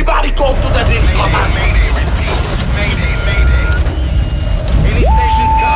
[0.00, 1.20] Everybody go to the disco.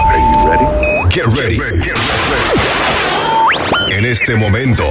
[0.08, 0.64] Are you ready?
[1.12, 1.58] Get ready.
[3.92, 4.86] En este momento,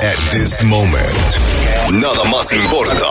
[0.00, 1.04] at this moment,
[1.92, 3.04] nada más importa.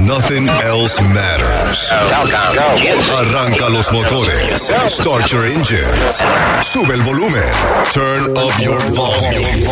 [0.00, 1.92] Nothing else matters.
[1.92, 4.72] Arranca los motores.
[4.88, 6.20] Start your engines.
[6.60, 7.52] Sube el volumen.
[7.92, 9.64] Turn up your volume.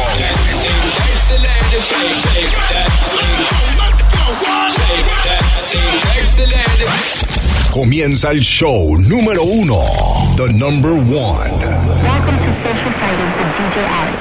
[7.70, 9.78] Comienza el show número uno.
[10.36, 11.06] The number one.
[12.02, 14.18] Welcome to Social Fighters with DJ Alex.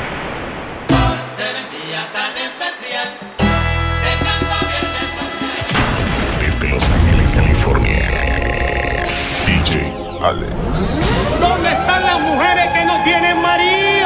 [6.40, 9.04] Desde Los Ángeles, California.
[9.46, 11.00] DJ Alex.
[11.42, 13.97] ¿Dónde están las mujeres que no tienen marido?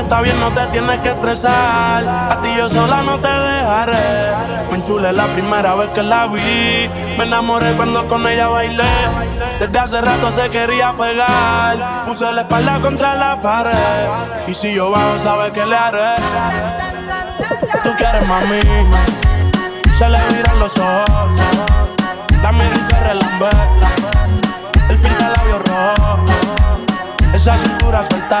[0.00, 2.06] Está bien, no te tienes que estresar.
[2.08, 4.66] A ti yo sola no te dejaré.
[4.70, 6.90] Me enchulé la primera vez que la vi.
[7.16, 8.84] Me enamoré cuando con ella bailé.
[9.60, 12.04] Desde hace rato se quería pegar.
[12.04, 14.08] Puse la espalda contra la pared.
[14.46, 16.22] Y si yo bajo, sabes que le haré.
[17.82, 18.60] Tú quieres mami.
[19.98, 21.32] Se le viran los ojos.
[22.42, 23.50] La miro y se relambe.
[24.88, 26.18] El pinta labios rojo.
[27.34, 28.40] Esa cintura suelta.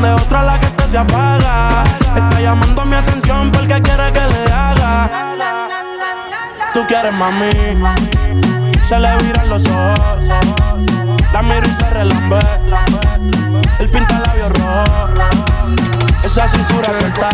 [0.00, 1.82] Donde otra la que este se apaga.
[2.16, 5.10] Está llamando mi atención porque quiere que le haga.
[6.72, 7.50] Tú quieres mami.
[8.88, 10.24] Se le viran los ojos.
[11.34, 12.38] La miro y se relambe.
[13.78, 15.08] El pinta labios rojo.
[16.24, 17.28] Esa cintura suelta.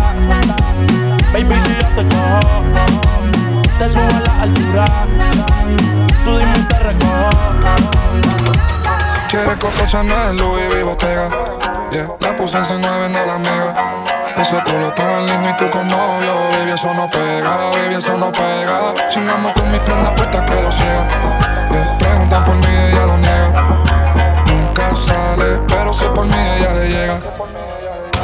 [1.32, 2.62] Baby, si yo te cojo,
[3.78, 4.84] te subo a la altura.
[6.24, 7.30] Tú dime y te recojo.
[9.30, 10.82] Quiere Coco Chanel, Louis V.
[10.82, 11.75] Bottega
[12.20, 14.02] La puse en C9, no la mega
[14.36, 18.30] Ese culo tan lindo y tú con novio Baby, eso no pega, baby, eso no
[18.32, 19.08] pega.
[19.08, 21.08] Chingamos con mis prendas puestas, quedo ciega.
[21.70, 23.84] Yeah, Preguntan por mí, ella lo niega.
[24.46, 27.20] Nunca sale, pero si por mí ella le llega.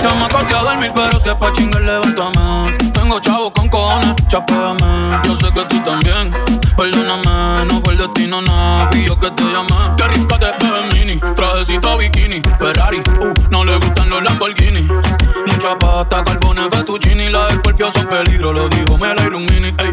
[0.02, 2.91] Yo me acosté a dormir, pero si es pa' chingar, levántame.
[3.12, 5.20] Tengo chavos con cojones, chapéame.
[5.24, 6.32] Yo sé que tú también,
[6.74, 7.66] perdóname.
[7.70, 8.88] No fue el destino, nada.
[8.90, 9.96] Fui yo que te llamé.
[9.98, 11.20] Qué rica te ves, mini.
[11.36, 13.02] Trajecito bikini, Ferrari.
[13.20, 14.88] Uh, no le gustan los Lamborghini.
[15.46, 17.28] Mucha pasta, carbones, fettuccini.
[17.28, 19.68] Las escorpios son peligro, lo dijo Melaire un mini.
[19.76, 19.92] Ey.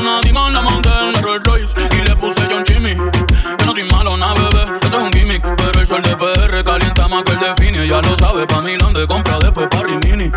[0.00, 2.94] Una dimon la monté en la Rolls Royce y le puse John Chimmy.
[2.94, 5.42] Yo no soy malo, nada, bebé, eso es un gimmick.
[5.56, 7.86] Pero el sol de PR calienta más que el de Fini.
[7.86, 10.32] Ya lo sabe, pa' Milán de compra, después pa' Rimini.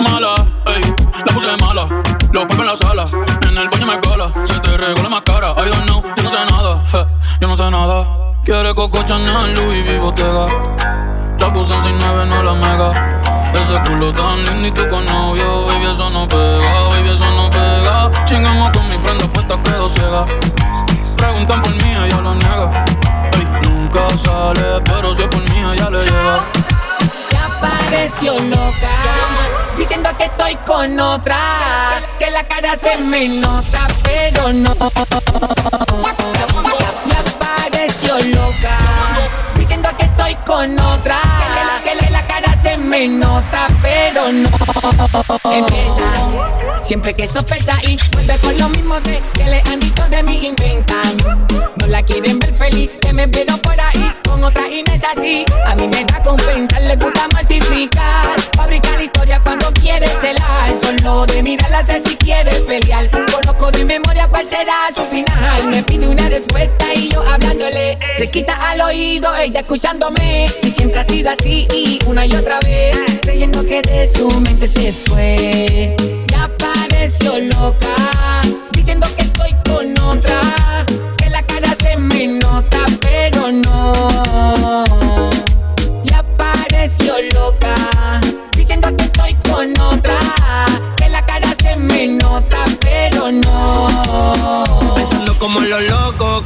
[0.00, 0.55] Mala, la
[1.36, 1.86] puse mala.
[2.32, 3.08] Lo pongo en la sala,
[3.48, 4.32] en el baño me cola.
[4.44, 7.08] Se te regó la más cara, I don't know, yo no sé nada.
[7.40, 8.06] yo no sé nada.
[8.42, 9.98] Quiere Coco Chanel, Louis V.
[9.98, 10.46] Bottega.
[11.38, 13.20] La puse en 69, no la mega.
[13.52, 17.50] Ese culo tan lindo y tú con novio, baby, eso no pega, baby, eso no
[17.50, 18.10] pega.
[18.24, 20.26] Chingamos con mi prenda puesta, quedo ciega.
[21.16, 22.84] Preguntan por mí, ella lo niega.
[23.32, 26.40] Ey, nunca sale, pero si es por mí, ella le llega.
[27.30, 31.38] Ya pareció loca, diciendo que estoy con otra,
[32.18, 34.74] que la cara se me nota, pero no.
[37.06, 38.78] Ya pareció loca,
[39.54, 41.18] diciendo que estoy con otra,
[41.84, 44.48] que la, que la cara se me nota, pero no.
[45.52, 50.22] Empieza, siempre que sospecha y vuelve con lo mismo de que le han dicho de
[50.22, 51.46] mí inventan.
[51.76, 55.44] No la quieren ver feliz, que me vieron por ahí con otra Inés así.
[55.66, 58.25] A mí me da compensar, le gusta mortificar.
[61.26, 63.10] De mirarla sé si quiere pelear.
[63.10, 65.68] Conozco de memoria cuál será su final.
[65.68, 67.98] Me pide una respuesta y yo hablándole.
[68.16, 70.48] Se quita al oído, ella escuchándome.
[70.62, 72.96] Si siempre ha sido así y una y otra vez.
[73.22, 75.96] Creyendo que de su mente se fue.
[76.28, 77.94] Ya pareció loca.
[78.72, 80.40] Diciendo que estoy con otra.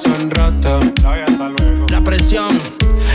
[0.00, 0.80] corazón roto.
[1.90, 2.48] La presión,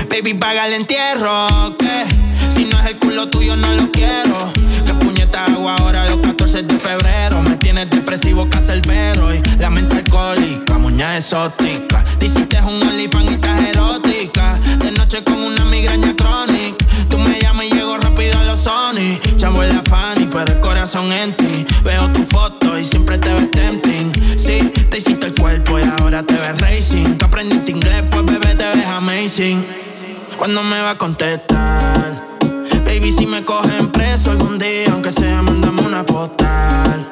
[0.09, 1.47] baby, paga el entierro.
[1.77, 2.05] Que
[2.49, 4.51] si no es el culo tuyo, no lo quiero.
[4.85, 7.41] Que puñeta hago ahora los 14 de febrero.
[7.41, 9.33] Me tienes depresivo, cacerbero.
[9.33, 12.03] Y la mente alcohólica, muña exótica.
[12.19, 14.59] Te hiciste un OnlyFans y estás erótica.
[14.79, 16.85] De noche con una migraña crónica.
[17.09, 19.19] Tú me llamas y llego rápido a los Sony.
[19.37, 19.83] Chavo en la
[20.35, 21.65] pero el corazón en ti.
[21.81, 24.11] Veo tu foto y siempre te ves tempting.
[24.37, 24.59] Sí,
[24.89, 27.15] te hiciste el cuerpo y ahora te ves racing.
[27.15, 29.65] Que aprendiste inglés, pues bebé te ves amazing.
[30.37, 32.21] ¿Cuándo me va a contestar?
[32.83, 37.07] Baby, si me cogen preso algún día, aunque sea, mándame una postal.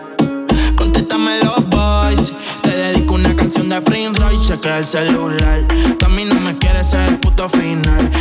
[0.75, 2.33] Contéstame los boys.
[2.61, 5.61] Te dedico una canción de Prince Royce, chequea el celular.
[5.97, 8.11] Tú a mí no me quieres ser el puto final.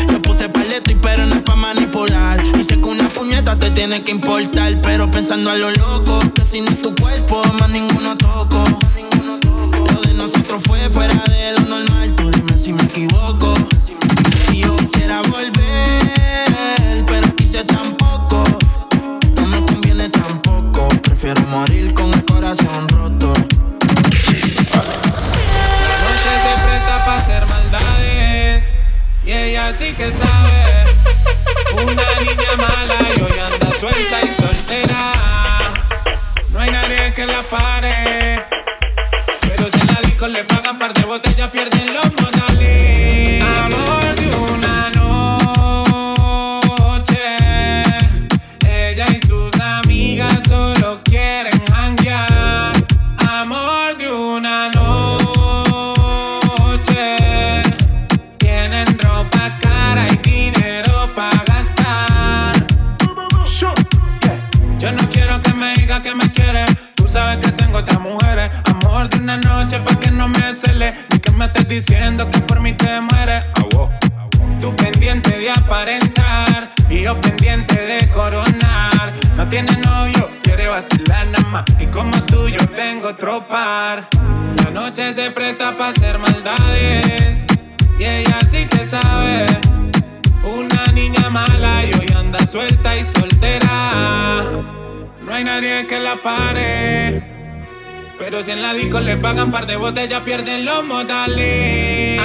[1.75, 2.41] Manipular.
[2.63, 4.81] Sé que una puñeta te tiene que importar.
[4.83, 8.63] Pero pensando a lo loco, que si no es tu cuerpo, más ninguno toco.
[9.95, 12.15] Lo de nosotros fue fuera de lo normal.
[12.15, 13.55] Tú dime si me equivoco.
[14.53, 18.43] Y yo quisiera volver, pero quise tampoco.
[19.37, 20.89] No me conviene tampoco.
[21.03, 23.33] Prefiero morir con el corazón roto.
[24.73, 28.75] La noche se presta para hacer maldades.
[29.25, 30.92] Y ella sí que sabe.
[31.73, 35.13] Una niña mala y hoy anda suelta y soltera.
[36.51, 38.45] No hay nadie que la pare.
[39.41, 42.12] Pero si en la disco le pagan par de botellas, pierden los
[83.95, 87.45] La noche se presta para hacer maldades.
[87.99, 89.45] Y ella sí que sabe.
[90.43, 94.45] Una niña mala y hoy anda suelta y soltera.
[95.23, 97.23] No hay nadie que la pare.
[98.19, 102.19] Pero si en la disco le pagan par de botellas, pierden los modales.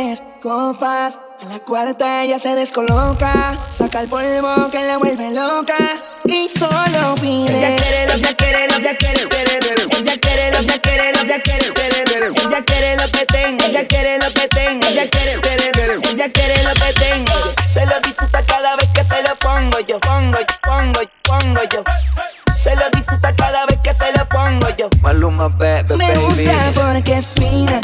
[0.00, 1.18] Tres copas.
[1.42, 3.58] A la cuarta ella se descoloca.
[3.70, 5.76] Saca el polvo que la vuelve loca.
[6.24, 7.58] Y solo pide.
[7.58, 9.58] Ella quiere lo que quiere, lo que quiere, quiere.
[9.98, 12.00] Ella quiere lo que quiere, lo que quiere, quiere.
[12.36, 14.86] Ella quiere lo que tengo, ella quiere lo que tengo.
[14.86, 15.70] Ella quiere, quiere,
[16.10, 17.32] ella quiere lo que tengo.
[17.68, 20.00] Se lo disfruta cada vez que se lo pongo yo.
[20.00, 21.84] Pongo, yo, pongo, yo, pongo yo.
[22.60, 24.90] Se lo disfruta cada vez que se lo pongo yo.
[25.00, 27.80] Maluma, baby, Me gusta porque es fina,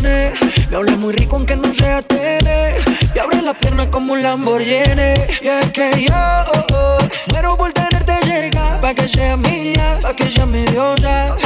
[0.00, 0.32] Me
[0.76, 2.74] habla muy rico aunque no sea tene
[3.14, 5.14] Y abre la pierna como un Lamborghini.
[5.42, 6.98] Y es que yo oh, oh,
[7.30, 11.36] Muero por tenerte cerca Pa' que sea mía, pa' que sea mi diosa.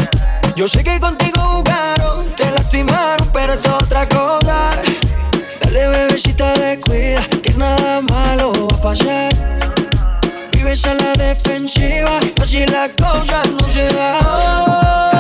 [0.54, 4.70] Yo sé que contigo jugaron Te lastimaron, pero es otra cosa.
[5.62, 9.56] Dale bebecita descuida Que nada malo va a pasar.
[10.52, 15.15] Vives a la defensiva, así la cosa no se da.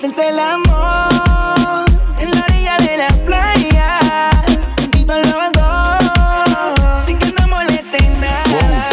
[0.00, 1.84] Hacerte el amor
[2.20, 4.30] en la orilla de la playa,
[4.78, 8.88] juntito los dos, sin que no moleste nada.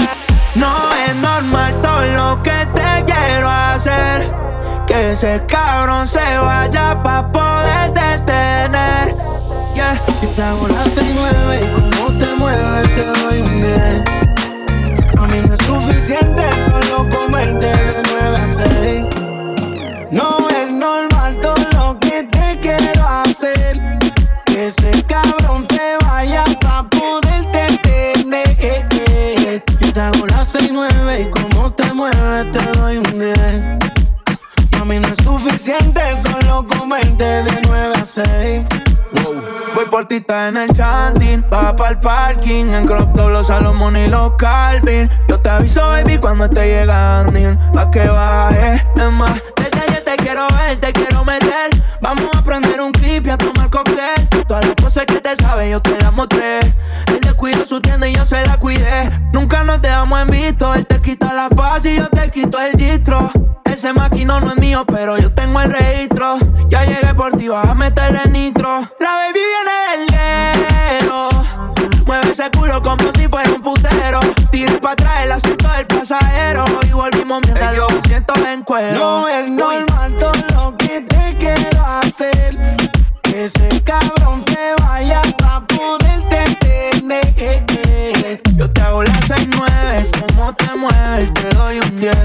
[0.55, 0.67] No
[1.07, 4.29] es normal todo lo que te quiero hacer.
[4.85, 9.15] Que ese cabrón se vaya pa' poder detener.
[9.75, 10.01] Yeah.
[10.21, 13.26] Y te nueve y como te mueves te
[39.99, 41.43] Está en el chanting.
[41.51, 42.65] Va para el parking.
[42.65, 45.09] En crop top los Salomón y los Calvin.
[45.27, 47.73] Yo te aviso, baby, cuando esté llegando.
[47.73, 48.85] Pa' que baje.
[48.95, 51.71] Es más, desde ayer te quiero ver, te quiero meter.
[51.99, 54.27] Vamos a prender un clip y a tomar cóctel.
[54.47, 56.59] Todas las cosas que te sabes, yo te las mostré.
[57.07, 59.09] Él descuidó su tienda y yo se la cuidé.
[59.33, 60.75] Nunca nos dejamos en visto.
[60.75, 63.31] Él te quita la paz y yo te quito el distro.
[63.65, 66.37] Ese maquino no es mío, pero yo tengo el registro.
[66.69, 68.87] Ya llegué por ti, vas a meterle nitro.
[78.79, 82.77] No es normal todo lo que te quiero hacer.
[83.23, 88.39] Que ese cabrón se vaya pa' poderte tener.
[88.55, 92.15] Yo te hago las seis nueve, como te mueves, te doy un 10.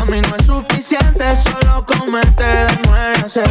[0.00, 3.44] A mí no es suficiente solo comerte de 9 a 6.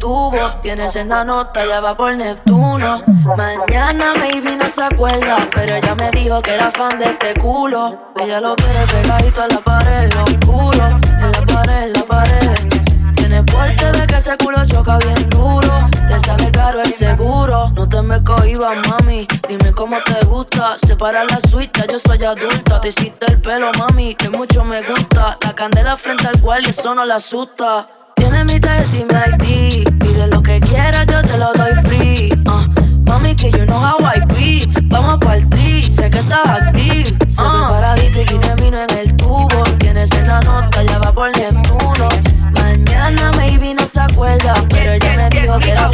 [0.00, 0.60] Termino en el tubo.
[0.62, 3.02] Tiene senda nota, ya va por Neptuno.
[3.36, 8.12] Mañana maybe no se acuerda, pero ella me dijo que era fan de este culo.
[8.16, 10.86] Ella lo quiere pegadito a la pared, lo oscuro.
[10.86, 12.54] En la pared, en la pared.
[13.14, 15.88] Tiene porte de que ese culo choca bien duro.
[16.08, 17.70] Te sale caro el seguro.
[17.70, 19.26] No te me cohibas, mami.
[19.48, 20.76] Dime cómo te gusta.
[20.78, 22.80] Separa la suite, yo soy adulta.
[22.80, 25.38] Te hiciste el pelo, mami, que mucho me gusta.
[25.42, 27.99] La candela frente al cual y eso no la asusta.
[28.20, 29.98] Tiene mi tarjeta y mi ID.
[29.98, 32.42] Pide lo que quieras, yo te lo doy free.
[32.46, 32.66] Ah,
[33.06, 34.60] mami, que you know how I be.
[34.88, 37.06] Vamos pa'l tri, sé que estás active.
[37.26, 39.64] Se fue para Dietrich y termino en el tubo.
[39.78, 42.08] Tienes en la nota, ya va por Neptuno.
[42.60, 45.88] Mañana maybe no se acuerda, pero ella me dijo que era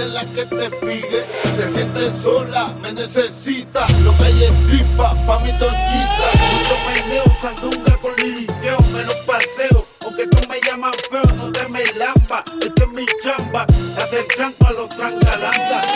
[0.00, 1.24] eres la que te sigue.
[1.56, 3.90] Te sientes sola, me necesitas.
[4.00, 6.26] Lo que hay es flipa, pa' mi doñita.
[6.52, 8.76] Mucho meneo, sandunga con liriqueo.
[8.92, 12.44] Me lo paseo, aunque tú me llamas feo, no te me lamba.
[12.60, 13.66] Esta es mi chamba,
[13.96, 15.86] hacer chanco a los trangalangas.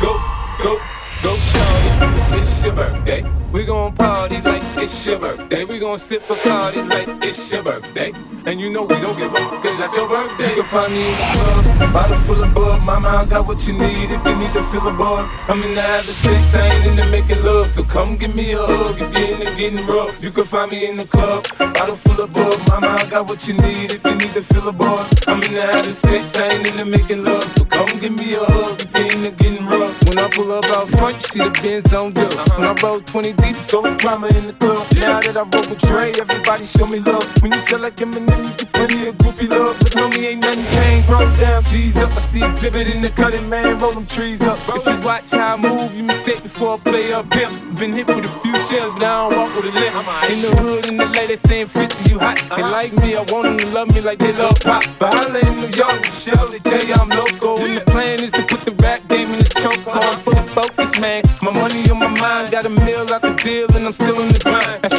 [0.00, 0.20] Go, go,
[0.62, 0.78] go,
[1.22, 2.38] go, shorty.
[2.38, 3.24] It's your birthday.
[3.52, 5.64] We gon' party like it's your birthday.
[5.64, 8.12] We gon' sip a party like it's your birthday.
[8.44, 10.50] And you know we don't give up, cause that's your birthday.
[10.50, 12.82] You can find me in the club, bottle full of bug.
[12.82, 15.28] Mama, I got what you need if you need to feel the buzz.
[15.48, 17.70] I'm in the having sex, I ain't into making love.
[17.70, 20.22] So come give me a hug if you're into getting rough.
[20.22, 22.58] You can find me in the club, bottle full of bug.
[22.68, 25.08] Mama, I got what you need if you need to feel the buzz.
[25.26, 27.44] I'm in the having sex, I ain't into making love.
[27.56, 29.92] So come give me a hug if you're into getting rough.
[30.06, 32.32] When I pull up out front, you see the Benz on dub.
[32.56, 34.86] When I roll 20 deep, so it's drama in the club.
[35.00, 37.26] Now that I roll with Dre, everybody show me love.
[37.42, 39.65] When you sell like Eminem, you get plenty of groupie love.
[39.74, 41.08] But know me ain't nothing changed.
[41.08, 42.10] Pros down, G's up.
[42.12, 43.80] I see exhibit in the cutting, man.
[43.80, 44.58] Roll them trees up.
[44.68, 47.78] If you watch how I move, you mistake before I play up pimp.
[47.78, 49.94] Been hit with a few shells, but I don't walk with a limp.
[50.30, 52.38] In the hood, in the lady saying 50, you hot.
[52.38, 52.72] They uh-huh.
[52.72, 54.84] like me, I want them to love me like they love pop.
[54.98, 57.56] But I holla in New York, show, they tell you I'm loco.
[57.62, 60.18] And the plan is to put the rap game in the choke on.
[60.22, 61.22] Fully focused, man.
[61.42, 64.28] My money on my mind, got a meal out the deal, and I'm still in
[64.28, 64.95] the grind.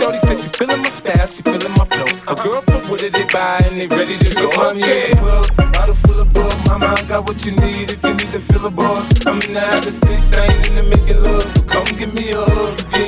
[0.58, 2.10] Feeling my style, she feeling my flow.
[2.28, 4.50] A girl from what did they buy, and they ready to go.
[4.58, 5.14] I'm yeah,
[5.72, 6.52] bottle full of bug.
[6.66, 9.08] Mama, I got what you need if you need to fill a boss.
[9.28, 12.32] I'm in the habit six, I ain't in the making love, so come give me
[12.32, 12.92] a hug.
[12.92, 13.07] Get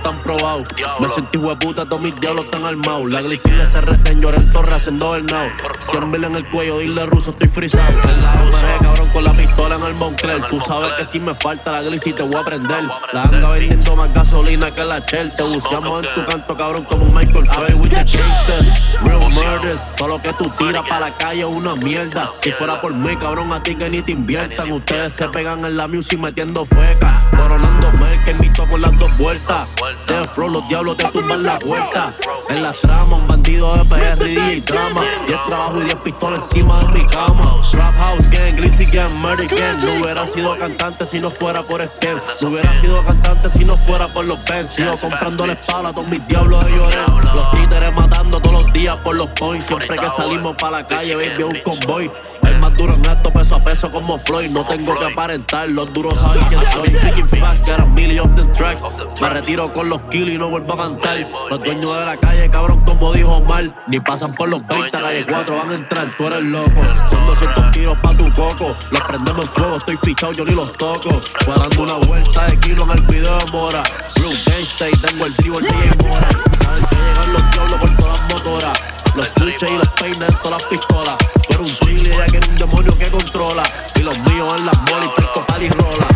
[0.00, 0.66] están probados.
[0.98, 3.10] Me sentí hueputa, todos mis diablos están armados.
[3.10, 5.48] La glicina se reten, lloré en torre haciendo el now.
[5.78, 7.88] 100 mil en el cuello, dile ruso, estoy frisado.
[8.08, 10.46] En la OMG, cabrón, con la pistola en el Moncler.
[10.46, 12.84] Tú sabes que si me falta la glis y te voy a prender.
[13.12, 15.34] La anda vendiendo más gasolina que la Shell.
[15.34, 19.00] Te buceamos en tu canto, cabrón, como Michael Faye with the gangsters.
[19.02, 22.32] Real murders, todo lo que tú tiras para la calle es una mierda.
[22.36, 24.72] Si fuera por mí, cabrón, a ti que ni te inviertan.
[24.72, 27.20] Ustedes se pegan en la music metiendo feca.
[27.36, 29.66] Coronando Merkel, mito con las dos vueltas.
[30.06, 32.14] De flow, los diablos te tumban la puerta.
[32.50, 35.02] En la trama, un bandido de PR y drama.
[35.28, 37.60] el trabajo y 10 pistolas encima de mi cama.
[37.70, 39.84] Trap House Gang, Glizzy Gang, Murder Gang.
[39.84, 42.18] No hubiera sido cantante si no fuera por Stem.
[42.40, 44.70] No hubiera sido cantante si no fuera por los Benz.
[44.70, 47.34] Sigo comprando la espalda a todos mis diablos de llorar.
[47.34, 49.66] Los títeres matando todos los días por los points.
[49.66, 52.10] Siempre que salimos para la calle, baby, un convoy.
[52.42, 54.50] El más duro en esto, peso a peso como Floyd.
[54.50, 56.90] No tengo que aparentar, los duros saben quién soy.
[56.90, 58.82] Speaking fast, got a million of the tracks.
[59.20, 61.28] Me retiro con los kilos y no vuelvo a cantar.
[61.48, 63.64] Los dueños de la calle, cabrón, como dijo Omar.
[63.88, 66.80] Ni pasan por los 20, calle 4 van a entrar, tú eres loco.
[67.06, 68.74] Son 200 tiros pa' tu coco.
[68.90, 71.20] Los prendemos en fuego, estoy fichado, yo ni los toco.
[71.46, 73.82] Parando una vuelta de kilo en el video de Mora.
[74.16, 76.28] Blue Gangsta tengo el trío, el DJ Mora.
[76.62, 78.78] Saben que llegan los diablos por todas las motoras.
[79.16, 81.16] Los switches y los peines, todas las pistolas.
[81.48, 83.64] Pero un chile, ya que un demonio que controla.
[83.96, 84.76] Y los míos en las
[85.16, 86.06] pesco pal y rola.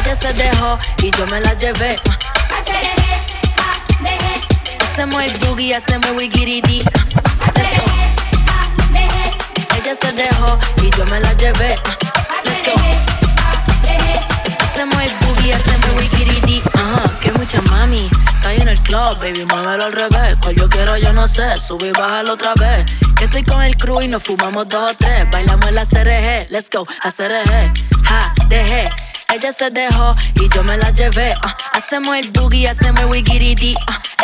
[0.00, 1.96] Ella se dejó y yo me la llevé.
[5.66, 6.78] Boogie, hacemos wigiridi.
[9.74, 11.74] Ella se dejó y yo me la llevé.
[12.44, 12.72] Let's go.
[14.64, 16.62] Hacemos el boogie, hacemos wigiridi.
[16.72, 18.08] Ajá, que mucha mami.
[18.36, 20.36] Está en el club, baby, muévelo al revés.
[20.40, 21.58] Cual yo quiero, yo no sé.
[21.58, 22.84] Sube y bájalo otra vez.
[23.16, 25.28] Que estoy con el crew y nos fumamos dos o tres.
[25.32, 27.72] Bailamos la CRG, let's go, a CRG.
[28.04, 28.88] Ja, dejé.
[29.34, 31.34] Ella se dejó y yo me la llevé.
[31.42, 31.56] ah.
[31.72, 33.76] hacemos el boogie, hacemos el.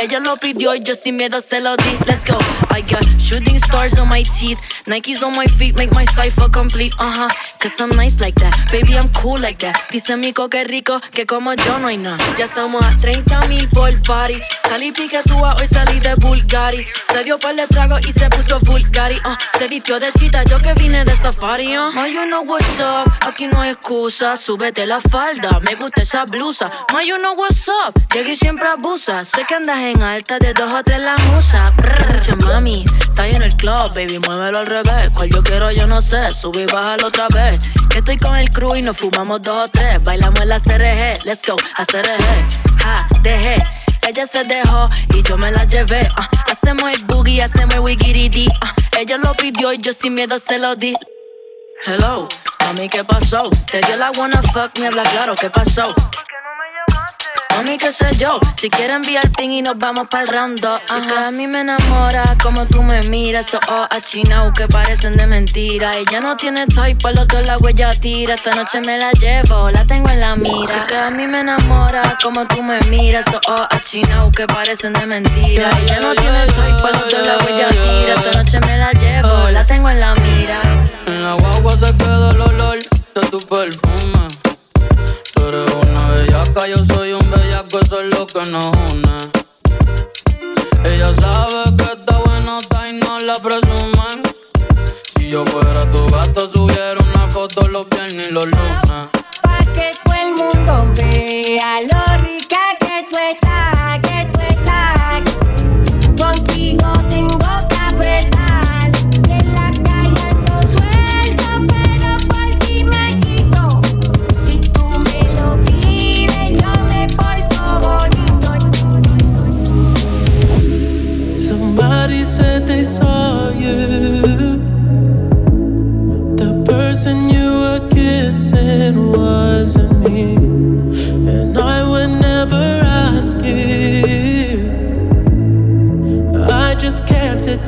[0.02, 1.96] Ella lo pidió y yo sin miedo se lo di.
[2.06, 2.36] Let's go.
[2.74, 4.58] I got shooting stars on my teeth.
[4.86, 6.92] Nikes on my feet make my cipher complete.
[6.98, 7.28] Uh huh.
[7.60, 8.52] Cause I'm nice like that.
[8.72, 9.76] Baby, I'm cool like that.
[9.90, 12.18] Dice Mico que rico, que como yo no hay nada.
[12.36, 14.38] Ya estamos a 30 mil por party.
[14.68, 16.84] Salí piquetúa, hoy salí de Bulgari.
[17.12, 19.16] Se dio par de trago y se puso Bulgari.
[19.24, 21.76] Uh, se vistió de chita, yo que vine de safari.
[21.76, 21.92] Uh.
[21.92, 23.12] Ma, you know what's up.
[23.20, 24.36] Aquí no hay excusa.
[24.36, 26.70] Súbete la falda, me gusta esa blusa.
[26.92, 27.94] Ma, you know what's up.
[28.12, 29.24] Llegué y siempre abusa.
[29.24, 31.70] Sé que andas en alta de dos o tres la musa.
[31.76, 35.10] Brr, mami, está en el club, baby, muévelo al revés.
[35.14, 36.32] Cual yo quiero, yo no sé.
[36.32, 37.58] Sube y bájalo otra vez.
[37.90, 40.02] Que estoy con el crew y nos fumamos dos o tres.
[40.02, 42.80] Bailamos en la CRG, let's go, a CRG.
[42.82, 43.62] Ja, dejé.
[44.08, 46.08] Ella se dejó y yo me la llevé.
[46.16, 46.28] ah.
[46.50, 48.46] hacemos el boogie, hacemos el wigiridi.
[48.62, 48.74] ah.
[48.98, 50.94] ella lo pidió y yo sin miedo se lo di.
[51.84, 52.28] Hello,
[52.60, 53.50] mami, ¿qué pasó?
[53.70, 55.94] Te dio la wanna fuck, me habla claro, ¿qué pasó?
[57.56, 60.80] Mami, qué sé yo, si quieres enviar ping y nos vamos para el round 2
[61.06, 63.46] que a mí me enamora como tú me miras.
[63.48, 65.90] Esos ojos achinados que parecen de mentira.
[65.96, 68.34] Ella no tiene type, por los dos la huella tira.
[68.34, 70.64] Esta noche me la llevo, la tengo en la mira.
[70.64, 73.26] Así que a mí me enamora como tú me miras.
[73.26, 75.70] Esos ojos achinados que parecen de mentira.
[75.82, 78.14] Ella no tiene type, por los dos la huella tira.
[78.14, 80.62] Esta noche me la llevo, la tengo en la mira.
[81.06, 84.28] En la guagua se queda el olor de tu perfume.
[85.34, 89.30] Tú eres una bellaca, yo soy bellaco, eso es lo que nos une.
[90.84, 91.81] Ella sabe que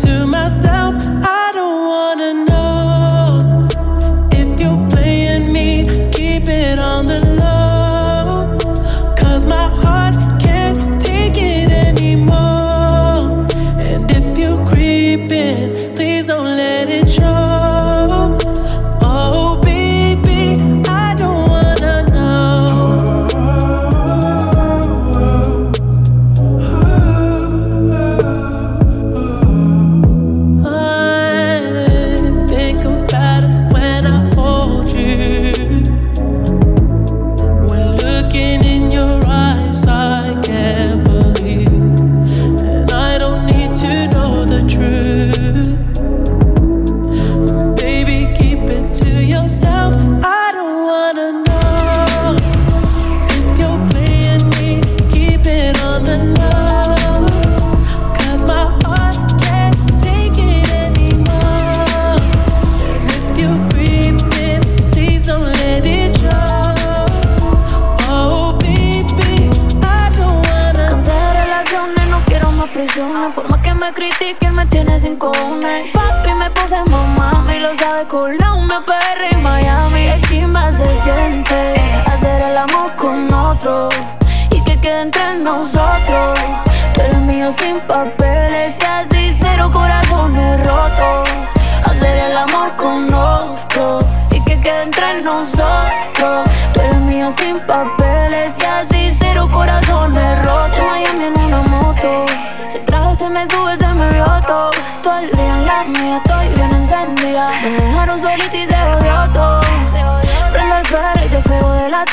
[0.04, 0.83] to myself.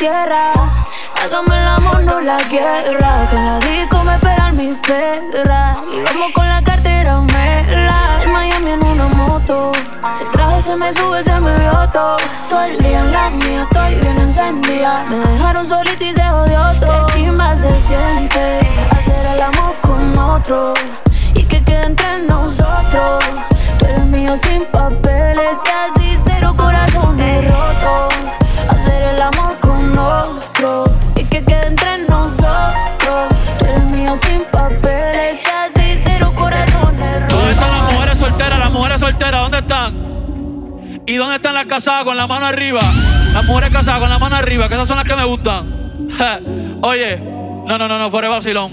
[0.01, 0.51] Tierra.
[1.21, 3.29] Hágame el amor, no la guerra.
[3.31, 5.79] En la disco me esperan mis perras.
[5.93, 8.17] Y vamos con la cartera mela.
[8.23, 9.71] En Miami en una moto.
[10.15, 12.17] Si el traje se me sube, se me vio todo.
[12.49, 15.05] Todo el día en la mía, estoy bien encendida.
[15.07, 17.05] Me dejaron solita y se jodió todo.
[17.05, 18.59] Qué chimba se siente
[18.97, 20.73] hacer el amor con otro.
[21.35, 23.23] Y que quede entre nosotros.
[23.77, 25.57] Tú eres mío sin papeles,
[41.51, 42.79] ¿Y dónde están las casadas con la mano arriba?
[43.33, 45.67] Las mujeres casadas con la mano arriba, que esas son las que me gustan.
[46.81, 48.71] Oye, no, no, no, no, fuera de vacilón.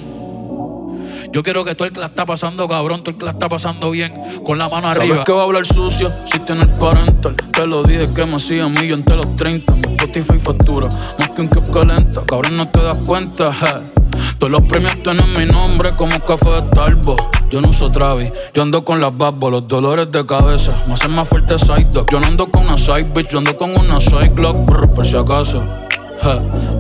[1.33, 3.49] Yo quiero que tú el que la está pasando cabrón, tú el que la está
[3.49, 4.15] pasando bien,
[4.45, 5.25] con la mano Sabes arriba.
[5.25, 7.35] que va a hablar sucio si tiene el parental.
[7.53, 9.75] Te lo dije que me hacía mío entre los 30.
[9.75, 10.87] Mi Spotify factura
[11.19, 12.23] más que un kiosco lenta.
[12.27, 13.53] Cabrón, no te das cuenta.
[13.53, 13.98] je.
[14.39, 17.51] Todos los premios tienen mi nombre como café de Starbucks.
[17.51, 20.71] Yo no uso Travis, yo ando con las babas, los dolores de cabeza.
[20.87, 22.07] Me hacen más fuerte side dog.
[22.11, 25.05] Yo no ando con una side bitch, yo ando con una side Glock, brr, por
[25.05, 25.63] si acaso.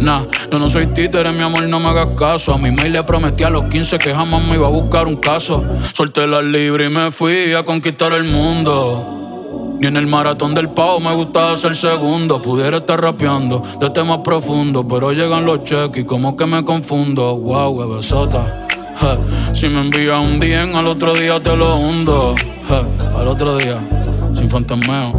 [0.00, 2.54] Nah, yo no soy títere, mi amor, no me hagas caso.
[2.54, 5.16] A mi mail le prometí a los 15 que jamás me iba a buscar un
[5.16, 5.64] caso.
[5.94, 9.16] Solté la libre y me fui a conquistar el mundo.
[9.80, 12.42] Ni en el maratón del pavo me gustaba ser segundo.
[12.42, 17.36] Pudiera estar rapeando de temas profundos, pero llegan los cheques y como que me confundo.
[17.36, 18.66] Wow, bebesota.
[19.52, 22.34] Si me envías un DM, al otro día te lo hundo.
[23.16, 23.78] Al otro día,
[24.34, 25.12] sin fantasmeo.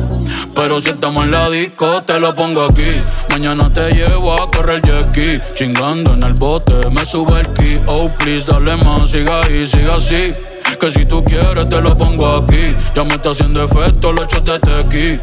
[0.53, 2.97] Pero si estamos en la disco, te lo pongo aquí.
[3.29, 5.53] Mañana te llevo a correr jet.
[5.55, 7.81] Chingando en el bote, me sube el ki.
[7.87, 10.33] Oh, please, dale más, siga ahí, siga así.
[10.79, 12.73] Que si tú quieres, te lo pongo aquí.
[12.95, 15.19] Ya me está haciendo efecto los shots de tequi.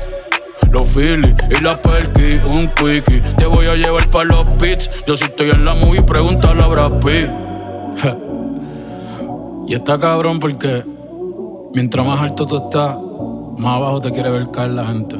[0.71, 3.23] Los Phillies y la Perky, un quickie.
[3.38, 4.90] Te voy a llevar para los beats.
[5.07, 7.31] Yo si estoy en la movie, pregúntale a Brad Pitt.
[9.69, 10.85] Y está cabrón porque
[11.73, 12.97] mientras más alto tú estás,
[13.57, 15.16] más abajo te quiere ver caer la gente.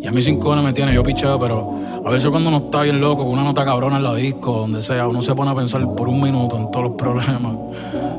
[0.00, 2.80] Y a mí sin cojones me tiene, yo picheo, pero a veces cuando uno está
[2.82, 5.54] bien loco, con una nota cabrona en la disco, donde sea, uno se pone a
[5.54, 7.52] pensar por un minuto en todos los problemas.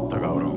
[0.03, 0.50] Está cabrón.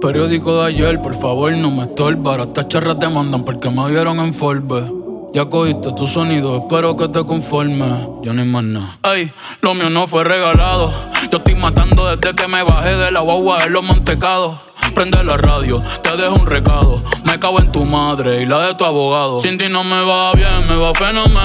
[0.00, 2.32] Periódico de ayer, por favor, no me estorba.
[2.32, 4.84] Ahora estas charras te mandan porque me dieron en Forbes.
[5.32, 8.06] Ya cogiste tu sonido, espero que te conformes.
[8.22, 8.98] Yo ni más nada.
[9.02, 10.84] Ay, lo mío no fue regalado.
[11.30, 14.56] Yo estoy matando desde que me bajé de la guagua de los mantecados.
[14.94, 16.96] Prende la radio, te dejo un recado.
[17.24, 19.40] Me cago en tu madre y la de tu abogado.
[19.40, 21.36] Sin ti no me va bien, me va fenomenal.